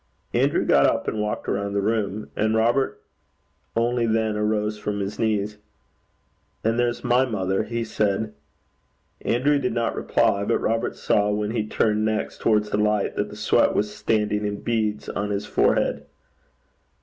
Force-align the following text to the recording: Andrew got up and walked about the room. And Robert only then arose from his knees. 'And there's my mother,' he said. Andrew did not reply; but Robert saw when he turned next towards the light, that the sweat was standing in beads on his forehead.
Andrew 0.33 0.65
got 0.65 0.87
up 0.87 1.07
and 1.07 1.21
walked 1.21 1.47
about 1.47 1.73
the 1.73 1.79
room. 1.79 2.31
And 2.35 2.55
Robert 2.55 3.03
only 3.75 4.07
then 4.07 4.35
arose 4.35 4.79
from 4.79 4.99
his 4.99 5.19
knees. 5.19 5.59
'And 6.63 6.79
there's 6.79 7.03
my 7.03 7.23
mother,' 7.23 7.65
he 7.65 7.83
said. 7.83 8.33
Andrew 9.21 9.59
did 9.59 9.73
not 9.73 9.95
reply; 9.95 10.43
but 10.43 10.57
Robert 10.57 10.95
saw 10.95 11.29
when 11.29 11.51
he 11.51 11.67
turned 11.67 12.03
next 12.03 12.41
towards 12.41 12.71
the 12.71 12.77
light, 12.79 13.15
that 13.15 13.29
the 13.29 13.35
sweat 13.35 13.75
was 13.75 13.95
standing 13.95 14.43
in 14.43 14.61
beads 14.61 15.07
on 15.07 15.29
his 15.29 15.45
forehead. 15.45 16.07